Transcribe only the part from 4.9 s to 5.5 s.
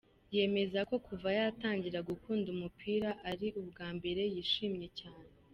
cyane.